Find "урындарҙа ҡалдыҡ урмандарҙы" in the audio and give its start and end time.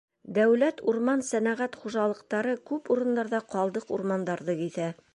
2.97-4.61